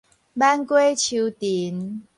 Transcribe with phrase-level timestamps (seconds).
[0.33, 2.01] 挽瓜揫藤